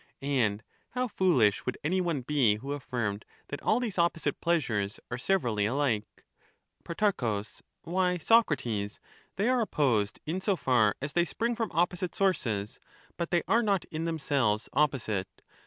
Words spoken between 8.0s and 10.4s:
Socrates, they are opposed